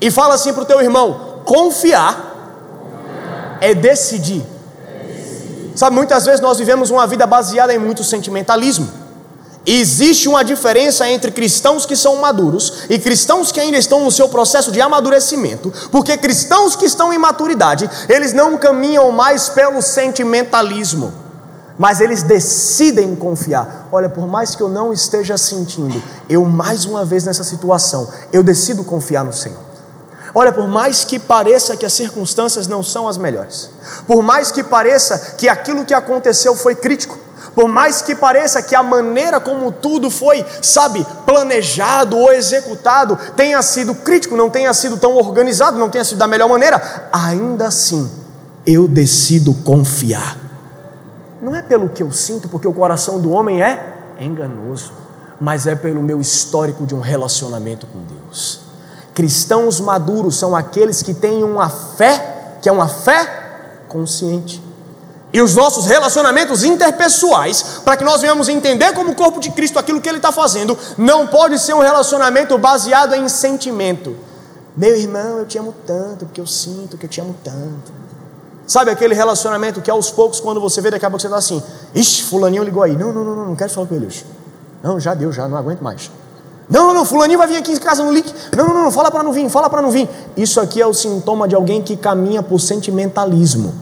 [0.00, 4.59] E fala assim para o teu irmão: confiar é decidir
[5.74, 8.88] Sabe, muitas vezes nós vivemos uma vida baseada em muito sentimentalismo.
[9.66, 14.28] Existe uma diferença entre cristãos que são maduros e cristãos que ainda estão no seu
[14.28, 21.12] processo de amadurecimento, porque cristãos que estão em maturidade, eles não caminham mais pelo sentimentalismo,
[21.78, 23.88] mas eles decidem confiar.
[23.92, 28.42] Olha, por mais que eu não esteja sentindo, eu mais uma vez nessa situação, eu
[28.42, 29.69] decido confiar no Senhor.
[30.34, 33.70] Olha, por mais que pareça que as circunstâncias não são as melhores,
[34.06, 37.18] por mais que pareça que aquilo que aconteceu foi crítico,
[37.54, 43.60] por mais que pareça que a maneira como tudo foi, sabe, planejado ou executado tenha
[43.62, 48.08] sido crítico, não tenha sido tão organizado, não tenha sido da melhor maneira, ainda assim
[48.66, 50.36] eu decido confiar.
[51.42, 54.92] Não é pelo que eu sinto, porque o coração do homem é enganoso,
[55.40, 58.69] mas é pelo meu histórico de um relacionamento com Deus.
[59.14, 64.62] Cristãos maduros são aqueles que têm uma fé, que é uma fé consciente.
[65.32, 70.00] E os nossos relacionamentos interpessoais, para que nós venhamos entender como corpo de Cristo aquilo
[70.00, 74.16] que Ele está fazendo, não pode ser um relacionamento baseado em sentimento.
[74.76, 78.00] Meu irmão, eu te amo tanto, porque eu sinto que eu te amo tanto.
[78.66, 81.62] Sabe aquele relacionamento que aos poucos, quando você vê, daqui a pouco você está assim:
[81.94, 82.96] Ixi, Fulaninho ligou aí.
[82.96, 84.24] Não, não, não, não, não quero falar com ele hoje.
[84.82, 86.10] Não, já deu, já, não aguento mais.
[86.70, 88.32] Não, não, não, fulaninho vai vir aqui em casa no link.
[88.56, 90.08] Não, não, não, fala para não vir, fala para não vir.
[90.36, 93.74] Isso aqui é o sintoma de alguém que caminha por sentimentalismo.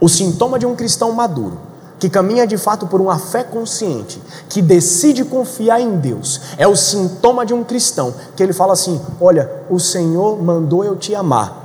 [0.00, 1.60] O sintoma de um cristão maduro,
[1.98, 6.74] que caminha de fato por uma fé consciente, que decide confiar em Deus, é o
[6.74, 11.60] sintoma de um cristão que ele fala assim: Olha, o Senhor mandou eu te amar.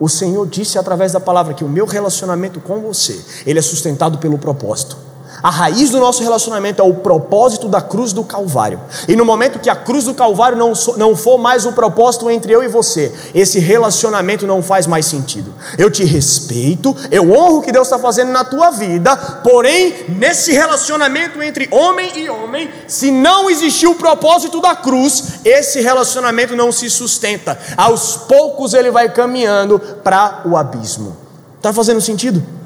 [0.00, 4.16] O Senhor disse através da palavra que o meu relacionamento com você, ele é sustentado
[4.16, 5.09] pelo propósito.
[5.42, 8.80] A raiz do nosso relacionamento é o propósito da cruz do Calvário.
[9.08, 12.52] E no momento que a cruz do Calvário não, não for mais o propósito entre
[12.52, 15.54] eu e você, esse relacionamento não faz mais sentido.
[15.78, 20.52] Eu te respeito, eu honro o que Deus está fazendo na tua vida, porém, nesse
[20.52, 26.70] relacionamento entre homem e homem, se não existir o propósito da cruz, esse relacionamento não
[26.70, 27.58] se sustenta.
[27.76, 31.16] Aos poucos ele vai caminhando para o abismo.
[31.56, 32.59] Está fazendo sentido?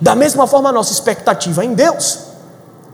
[0.00, 2.18] Da mesma forma, a nossa expectativa em Deus.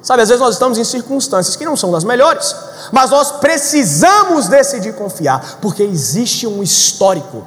[0.03, 2.55] Sabe, às vezes nós estamos em circunstâncias que não são das melhores,
[2.91, 7.45] mas nós precisamos decidir confiar, porque existe um histórico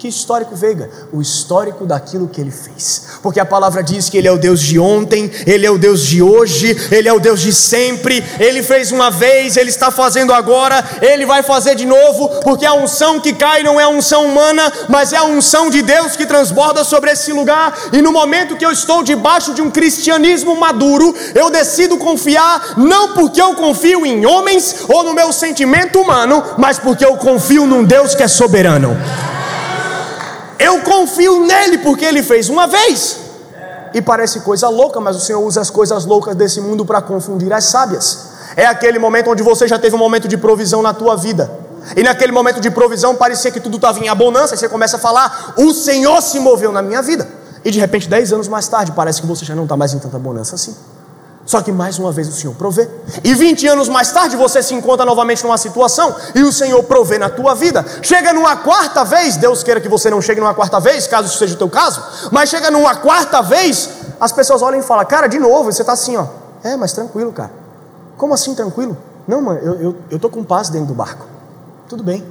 [0.00, 0.88] que histórico, Veiga?
[1.12, 3.02] O histórico daquilo que ele fez.
[3.22, 6.00] Porque a palavra diz que ele é o Deus de ontem, ele é o Deus
[6.00, 8.24] de hoje, ele é o Deus de sempre.
[8.38, 12.72] Ele fez uma vez, ele está fazendo agora, ele vai fazer de novo, porque a
[12.72, 16.24] unção que cai não é a unção humana, mas é a unção de Deus que
[16.24, 17.90] transborda sobre esse lugar.
[17.92, 23.12] E no momento que eu estou debaixo de um cristianismo maduro, eu decido confiar, não
[23.12, 27.84] porque eu confio em homens ou no meu sentimento humano, mas porque eu confio num
[27.84, 28.96] Deus que é soberano.
[30.60, 33.18] Eu confio nele porque ele fez uma vez.
[33.94, 37.52] E parece coisa louca, mas o Senhor usa as coisas loucas desse mundo para confundir
[37.52, 38.30] as sábias.
[38.54, 41.50] É aquele momento onde você já teve um momento de provisão na tua vida.
[41.96, 45.00] E naquele momento de provisão parecia que tudo estava em abundância, e você começa a
[45.00, 47.26] falar: "O Senhor se moveu na minha vida".
[47.64, 49.98] E de repente, dez anos mais tarde, parece que você já não está mais em
[49.98, 50.76] tanta bonança assim.
[51.50, 52.88] Só que mais uma vez o Senhor provê.
[53.24, 57.18] E 20 anos mais tarde você se encontra novamente numa situação e o Senhor provê
[57.18, 57.84] na tua vida.
[58.02, 61.38] Chega numa quarta vez, Deus queira que você não chegue numa quarta vez, caso isso
[61.38, 65.26] seja o teu caso, mas chega numa quarta vez, as pessoas olham e falam: Cara,
[65.26, 66.24] de novo, você está assim, ó.
[66.62, 67.50] É, mas tranquilo, cara.
[68.16, 68.96] Como assim tranquilo?
[69.26, 71.26] Não, mano, eu estou eu, com paz dentro do barco.
[71.88, 72.24] Tudo bem.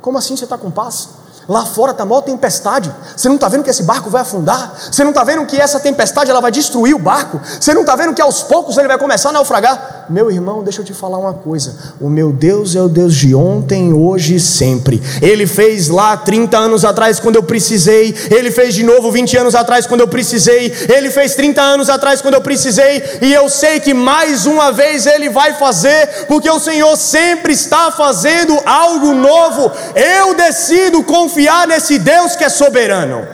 [0.00, 1.10] Como assim você está com paz?
[1.46, 2.90] Lá fora está maior tempestade.
[3.14, 4.72] Você não está vendo que esse barco vai afundar?
[4.90, 7.40] Você não está vendo que essa tempestade ela vai destruir o barco?
[7.60, 10.06] Você não está vendo que aos poucos ele vai começar a naufragar?
[10.08, 11.76] Meu irmão, deixa eu te falar uma coisa.
[12.00, 15.02] O meu Deus é o Deus de ontem, hoje e sempre.
[15.20, 18.14] Ele fez lá 30 anos atrás quando eu precisei.
[18.30, 20.72] Ele fez de novo 20 anos atrás quando eu precisei.
[20.88, 23.02] Ele fez 30 anos atrás quando eu precisei.
[23.20, 27.90] E eu sei que mais uma vez ele vai fazer, porque o Senhor sempre está
[27.90, 29.70] fazendo algo novo.
[29.94, 33.26] Eu decido confiar confiar nesse Deus que é soberano.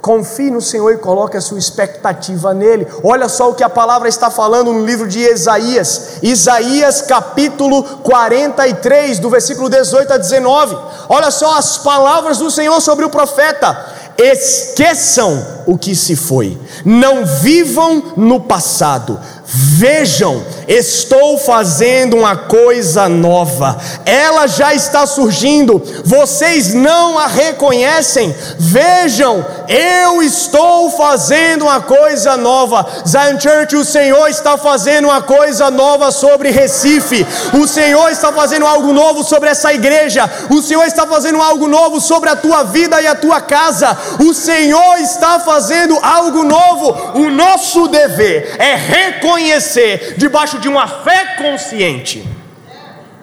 [0.00, 2.88] Confie no Senhor e coloque a sua expectativa nele.
[3.04, 9.18] Olha só o que a palavra está falando no livro de Isaías, Isaías capítulo 43,
[9.18, 10.76] do versículo 18 a 19.
[11.08, 13.76] Olha só as palavras do Senhor sobre o profeta:
[14.16, 19.20] esqueçam o que se foi, não vivam no passado,
[19.52, 28.32] Vejam, estou fazendo uma coisa nova, ela já está surgindo, vocês não a reconhecem.
[28.60, 32.86] Vejam, eu estou fazendo uma coisa nova.
[33.04, 38.64] Zion Church, o Senhor está fazendo uma coisa nova sobre Recife, o Senhor está fazendo
[38.64, 43.02] algo novo sobre essa igreja, o Senhor está fazendo algo novo sobre a tua vida
[43.02, 47.18] e a tua casa, o Senhor está fazendo algo novo.
[47.18, 52.26] O nosso dever é reconhecer reconhecer debaixo de uma fé consciente.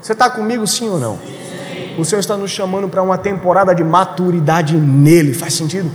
[0.01, 1.19] Você está comigo, sim ou não?
[1.97, 5.33] O Senhor está nos chamando para uma temporada de maturidade nele.
[5.33, 5.91] Faz sentido?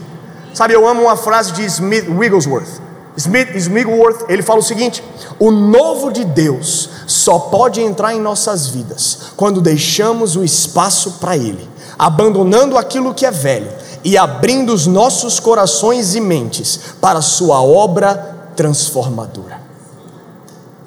[0.55, 2.81] Sabe, eu amo uma frase de Smith Wigglesworth.
[3.17, 5.03] Smith Wigglesworth, ele fala o seguinte:
[5.39, 11.37] o novo de Deus só pode entrar em nossas vidas quando deixamos o espaço para
[11.37, 13.71] Ele, abandonando aquilo que é velho
[14.05, 19.62] e abrindo os nossos corações e mentes para Sua obra transformadora.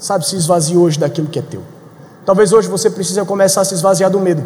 [0.05, 1.63] Sabe, se esvazie hoje daquilo que é teu.
[2.23, 4.45] Talvez hoje você precise começar a se esvaziar do medo.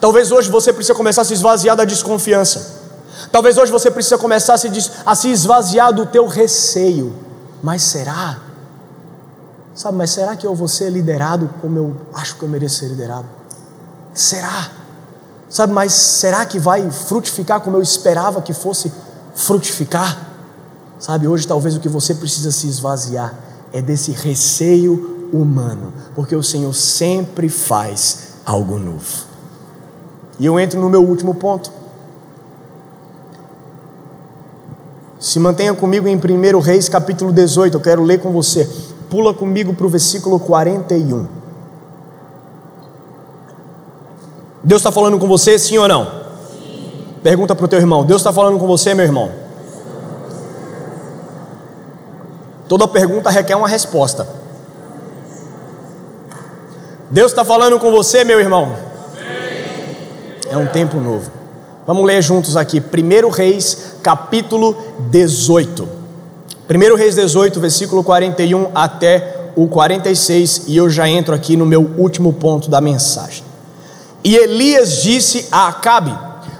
[0.00, 2.78] Talvez hoje você precise começar a se esvaziar da desconfiança.
[3.30, 4.70] Talvez hoje você precise começar a se,
[5.04, 7.14] a se esvaziar do teu receio.
[7.62, 8.38] Mas será?
[9.74, 12.86] Sabe, mas será que eu vou ser liderado como eu acho que eu mereço ser
[12.86, 13.26] liderado?
[14.14, 14.70] Será?
[15.50, 18.90] Sabe, mas será que vai frutificar como eu esperava que fosse
[19.34, 20.26] frutificar?
[20.98, 26.42] Sabe, hoje talvez o que você precisa se esvaziar é desse receio humano, porque o
[26.42, 29.26] Senhor sempre faz algo novo.
[30.38, 31.70] E eu entro no meu último ponto.
[35.18, 38.68] Se mantenha comigo em 1 Reis capítulo 18, eu quero ler com você.
[39.10, 41.26] Pula comigo para o versículo 41.
[44.62, 46.04] Deus está falando com você, sim ou não?
[46.04, 46.90] Sim.
[47.22, 49.47] Pergunta para o teu irmão: Deus está falando com você, meu irmão?
[52.68, 54.28] Toda pergunta requer uma resposta.
[57.10, 58.76] Deus está falando com você, meu irmão?
[60.50, 61.30] É um tempo novo.
[61.86, 64.76] Vamos ler juntos aqui, 1 Reis, capítulo
[65.10, 65.88] 18.
[66.68, 71.80] 1 Reis 18, versículo 41 até o 46, e eu já entro aqui no meu
[71.96, 73.42] último ponto da mensagem.
[74.22, 76.14] E Elias disse a Acabe: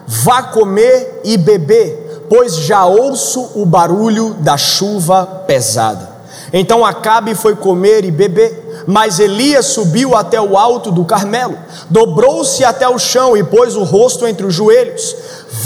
[0.07, 6.19] Vá comer e beber pois já ouço o barulho da chuva pesada.
[6.53, 11.59] Então Acabe foi comer e beber, mas Elias subiu até o alto do Carmelo,
[11.91, 15.15] dobrou-se até o chão e pôs o rosto entre os joelhos.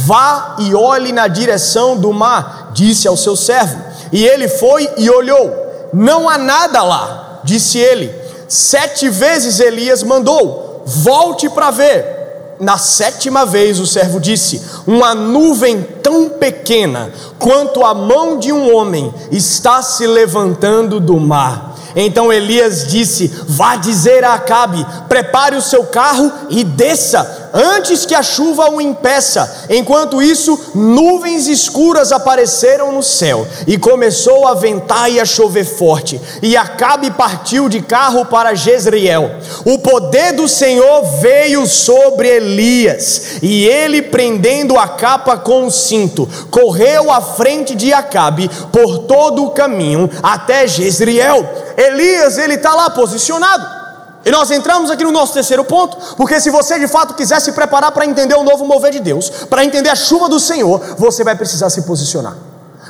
[0.04, 3.80] Vá e olhe na direção do mar, disse ao seu servo.
[4.10, 5.88] E ele foi e olhou.
[5.92, 8.12] Não há nada lá, disse ele.
[8.48, 12.21] Sete vezes Elias mandou: volte para ver.
[12.62, 18.72] Na sétima vez o servo disse: Uma nuvem tão pequena quanto a mão de um
[18.72, 21.74] homem está se levantando do mar.
[21.96, 28.14] Então Elias disse: Vá dizer a Acabe: prepare o seu carro e desça, antes que
[28.14, 29.66] a chuva o impeça.
[29.68, 36.20] Enquanto isso, nuvens escuras apareceram no céu, e começou a ventar e a chover forte.
[36.42, 39.30] E Acabe partiu de carro para Jezreel.
[39.64, 46.28] O poder do Senhor veio sobre Elias, e ele, prendendo a capa com o cinto,
[46.50, 52.90] correu à frente de Acabe por todo o caminho até Jezreel Elias ele está lá
[52.90, 53.81] posicionado.
[54.24, 57.52] E nós entramos aqui no nosso terceiro ponto, porque se você de fato quiser se
[57.52, 61.24] preparar para entender o novo mover de Deus, para entender a chuva do Senhor, você
[61.24, 62.36] vai precisar se posicionar.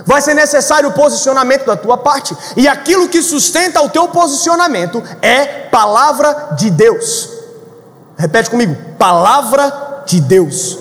[0.05, 5.03] Vai ser necessário o posicionamento da tua parte, e aquilo que sustenta o teu posicionamento
[5.23, 7.29] é palavra de Deus.
[8.17, 10.79] Repete comigo: palavra de Deus.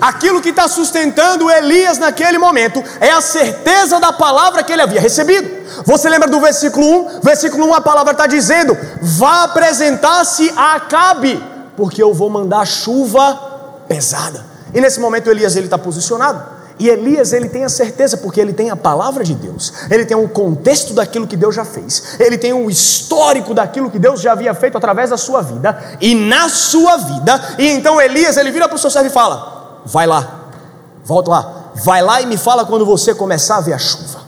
[0.00, 5.00] Aquilo que está sustentando Elias naquele momento é a certeza da palavra que ele havia
[5.00, 5.48] recebido.
[5.84, 7.20] Você lembra do versículo 1?
[7.20, 11.42] Versículo 1 a palavra está dizendo: Vá apresentar-se a Acabe,
[11.76, 13.34] porque eu vou mandar chuva
[13.88, 14.44] pesada.
[14.72, 16.58] E nesse momento Elias ele está posicionado.
[16.78, 19.72] E Elias ele tem a certeza porque ele tem a palavra de Deus.
[19.90, 22.16] Ele tem um contexto daquilo que Deus já fez.
[22.20, 26.14] Ele tem um histórico daquilo que Deus já havia feito através da sua vida e
[26.14, 27.56] na sua vida.
[27.58, 29.57] E então Elias ele vira para o seu servo e fala:
[29.90, 30.50] Vai lá,
[31.02, 34.20] volta lá, vai lá e me fala quando você começar a ver a chuva.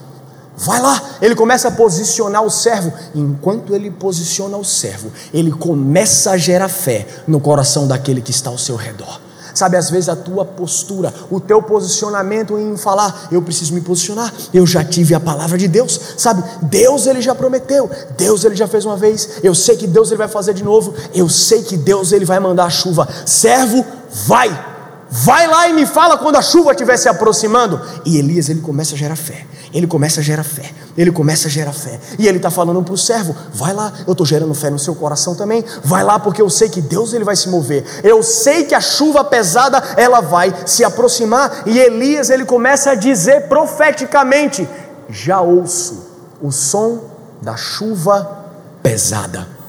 [0.56, 2.92] Vai lá, ele começa a posicionar o servo.
[3.14, 8.48] Enquanto ele posiciona o servo, ele começa a gerar fé no coração daquele que está
[8.48, 9.20] ao seu redor.
[9.54, 14.32] Sabe, às vezes a tua postura, o teu posicionamento em falar, eu preciso me posicionar,
[14.54, 16.42] eu já tive a palavra de Deus, sabe?
[16.62, 20.18] Deus ele já prometeu, Deus ele já fez uma vez, eu sei que Deus ele
[20.18, 23.06] vai fazer de novo, eu sei que Deus ele vai mandar a chuva.
[23.26, 23.84] Servo,
[24.26, 24.70] vai.
[25.11, 27.80] Vai lá e me fala quando a chuva estiver se aproximando.
[28.04, 29.46] E Elias ele começa a gerar fé.
[29.72, 32.92] Ele começa a gerar fé, ele começa a gerar fé, e ele está falando para
[32.92, 36.42] o servo: vai lá, eu estou gerando fé no seu coração também, vai lá, porque
[36.42, 40.20] eu sei que Deus ele vai se mover, eu sei que a chuva pesada ela
[40.20, 44.68] vai se aproximar, e Elias ele começa a dizer profeticamente:
[45.08, 46.04] já ouço
[46.42, 47.04] o som
[47.40, 48.48] da chuva
[48.82, 49.59] pesada.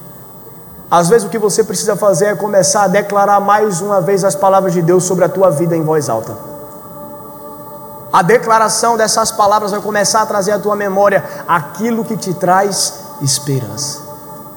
[0.92, 4.36] Às vezes o que você precisa fazer é começar a declarar mais uma vez as
[4.36, 6.36] palavras de Deus sobre a tua vida em voz alta.
[8.12, 12.94] A declaração dessas palavras vai começar a trazer à tua memória aquilo que te traz
[13.22, 14.02] esperança.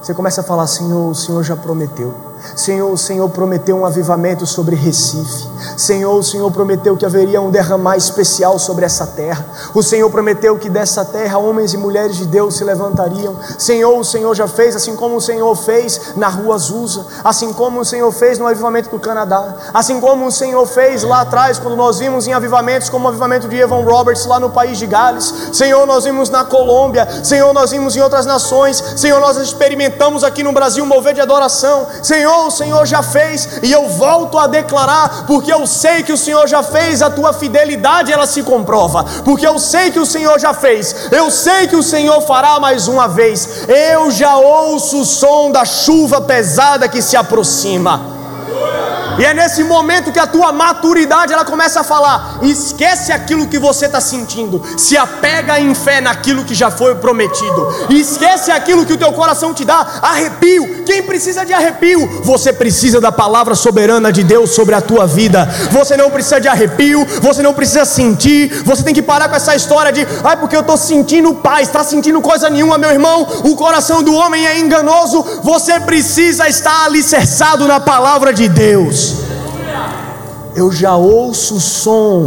[0.03, 2.13] Você começa a falar: Senhor, o Senhor já prometeu.
[2.57, 5.49] Senhor, o Senhor prometeu um avivamento sobre Recife.
[5.77, 9.45] Senhor, o Senhor prometeu que haveria um derramar especial sobre essa terra.
[9.75, 13.37] O Senhor prometeu que dessa terra homens e mulheres de Deus se levantariam.
[13.59, 17.81] Senhor, o Senhor já fez, assim como o Senhor fez na rua Azusa, assim como
[17.81, 21.77] o Senhor fez no avivamento do Canadá, assim como o Senhor fez lá atrás, quando
[21.77, 25.33] nós vimos em avivamentos, como o avivamento de Evan Roberts lá no país de Gales.
[25.53, 27.07] Senhor, nós vimos na Colômbia.
[27.25, 28.83] Senhor, nós vimos em outras nações.
[28.97, 31.87] Senhor, nós experimentamos aqui no Brasil mover de adoração.
[32.03, 36.19] Senhor, O Senhor já fez, e eu volto a declarar, porque eu sei que o
[36.19, 40.39] Senhor já fez, a tua fidelidade ela se comprova, porque eu sei que o Senhor
[40.39, 43.67] já fez, eu sei que o Senhor fará mais uma vez.
[43.69, 48.14] Eu já ouço o som da chuva pesada que se aproxima.
[49.19, 53.59] E é nesse momento que a tua maturidade ela começa a falar: esquece aquilo que
[53.59, 58.93] você está sentindo, se apega em fé naquilo que já foi prometido, esquece aquilo que
[58.93, 60.85] o teu coração te dá, arrepio.
[60.85, 62.23] Quem precisa de arrepio?
[62.23, 65.49] Você precisa da palavra soberana de Deus sobre a tua vida.
[65.71, 69.55] Você não precisa de arrepio, você não precisa sentir, você tem que parar com essa
[69.55, 73.27] história de, ai, porque eu estou sentindo paz, está sentindo coisa nenhuma, meu irmão.
[73.45, 79.04] O coração do homem é enganoso, você precisa estar alicerçado na palavra de Deus
[80.55, 82.27] eu já ouço o som,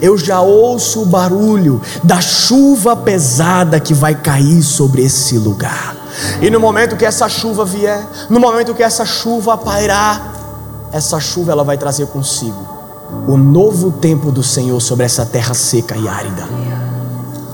[0.00, 5.96] eu já ouço o barulho da chuva pesada que vai cair sobre esse lugar.
[6.40, 10.34] E no momento que essa chuva vier, no momento que essa chuva pairar,
[10.92, 12.78] essa chuva ela vai trazer consigo
[13.26, 16.48] o novo tempo do Senhor sobre essa terra seca e árida.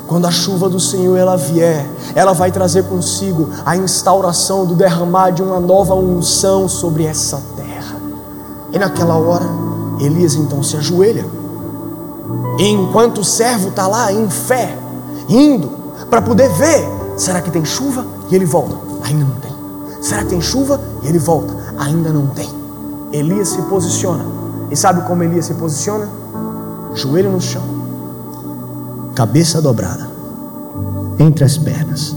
[0.07, 5.31] Quando a chuva do Senhor ela vier, ela vai trazer consigo a instauração do derramar
[5.31, 7.54] de uma nova unção sobre essa terra.
[8.75, 9.47] E naquela hora,
[10.01, 11.25] Elias então se ajoelha.
[12.59, 14.77] E enquanto o servo está lá em fé,
[15.29, 15.71] indo
[16.11, 16.85] para poder ver,
[17.17, 18.05] será que tem chuva?
[18.29, 19.55] E ele volta, ainda não tem.
[20.03, 20.81] Será que tem chuva?
[21.03, 22.49] E ele volta, ainda não tem.
[23.13, 24.25] Elias se posiciona.
[24.71, 26.09] E sabe como Elias se posiciona?
[26.95, 27.63] Joelho no chão,
[29.15, 30.09] cabeça dobrada,
[31.19, 32.15] entre as pernas,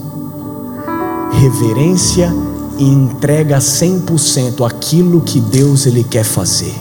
[1.32, 2.32] reverência
[2.78, 6.76] e entrega 100% aquilo que Deus ele quer fazer.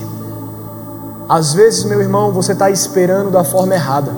[1.28, 4.12] Às vezes, meu irmão, você está esperando da forma errada.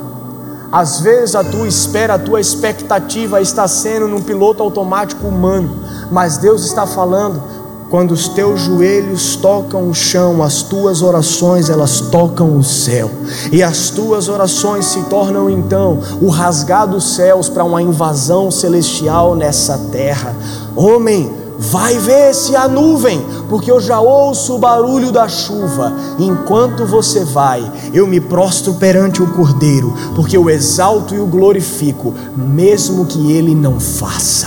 [0.71, 5.71] Às vezes a tua espera, a tua expectativa está sendo num piloto automático humano,
[6.11, 7.43] mas Deus está falando,
[7.89, 13.11] quando os teus joelhos tocam o chão, as tuas orações elas tocam o céu,
[13.51, 19.35] e as tuas orações se tornam então o rasgar dos céus para uma invasão celestial
[19.35, 20.37] nessa terra.
[20.77, 25.93] Homem, Vai ver se há nuvem, porque eu já ouço o barulho da chuva.
[26.17, 32.15] Enquanto você vai, eu me prostro perante o Cordeiro, porque eu exalto e o glorifico,
[32.37, 34.47] mesmo que ele não faça.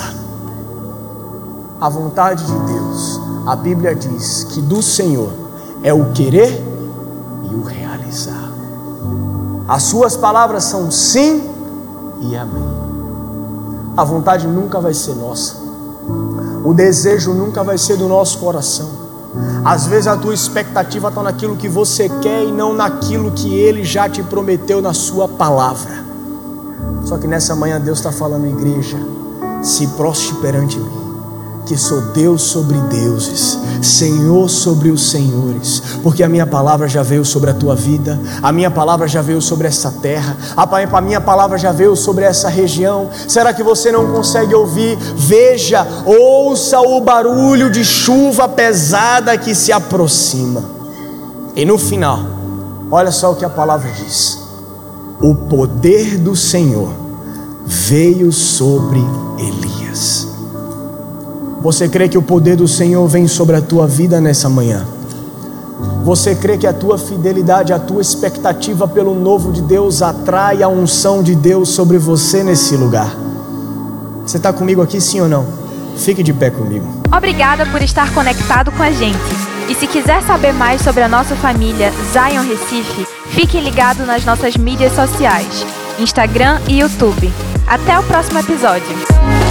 [1.82, 5.34] A vontade de Deus, a Bíblia diz que do Senhor
[5.84, 6.64] é o querer
[7.52, 8.54] e o realizar.
[9.68, 11.44] As suas palavras são sim
[12.22, 12.64] e amém.
[13.98, 15.58] A vontade nunca vai ser nossa.
[16.64, 18.90] O desejo nunca vai ser do nosso coração.
[19.64, 23.84] Às vezes a tua expectativa está naquilo que você quer e não naquilo que Ele
[23.84, 26.06] já te prometeu na Sua palavra.
[27.06, 28.98] Só que nessa manhã Deus está falando, igreja,
[29.64, 31.01] se prostre perante mim
[31.78, 37.50] sou Deus sobre deuses, Senhor sobre os senhores, porque a minha palavra já veio sobre
[37.50, 41.72] a tua vida, a minha palavra já veio sobre essa terra, a minha palavra já
[41.72, 43.10] veio sobre essa região.
[43.28, 44.98] Será que você não consegue ouvir?
[45.16, 50.64] Veja, ouça o barulho de chuva pesada que se aproxima.
[51.56, 52.20] E no final,
[52.90, 54.40] olha só o que a palavra diz:
[55.22, 56.90] o poder do Senhor
[57.66, 59.04] veio sobre
[59.38, 60.31] Elias.
[61.62, 64.84] Você crê que o poder do Senhor vem sobre a tua vida nessa manhã?
[66.04, 70.68] Você crê que a tua fidelidade, a tua expectativa pelo novo de Deus atrai a
[70.68, 73.16] unção de Deus sobre você nesse lugar?
[74.26, 75.46] Você está comigo aqui, sim ou não?
[75.98, 76.88] Fique de pé comigo.
[77.16, 79.20] Obrigada por estar conectado com a gente.
[79.70, 84.58] E se quiser saber mais sobre a nossa família Zion Recife, fique ligado nas nossas
[84.58, 85.64] mídias sociais,
[86.00, 87.32] Instagram e YouTube.
[87.68, 89.51] Até o próximo episódio.